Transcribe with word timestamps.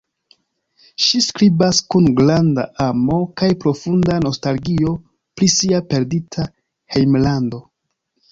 Ŝi 1.07 1.19
skribas 1.25 1.81
kun 1.95 2.07
granda 2.19 2.63
amo 2.85 3.19
kaj 3.41 3.49
profunda 3.65 4.17
nostalgio 4.23 4.95
pri 5.41 5.51
sia 5.59 5.83
perdita 5.93 6.49
hejmlando. 6.97 7.61